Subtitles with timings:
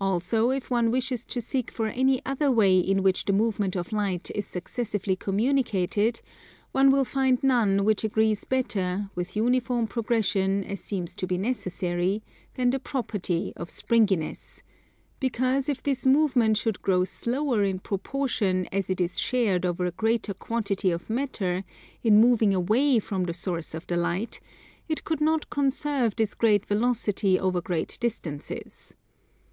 [0.00, 3.92] Also if one wishes to seek for any other way in which the movement of
[3.92, 6.20] Light is successively communicated,
[6.72, 12.24] one will find none which agrees better, with uniform progression, as seems to be necessary,
[12.54, 14.64] than the property of springiness;
[15.20, 19.92] because if this movement should grow slower in proportion as it is shared over a
[19.92, 21.62] greater quantity of matter,
[22.02, 24.40] in moving away from the source of the light,
[24.88, 28.96] it could not conserve this great velocity over great distances.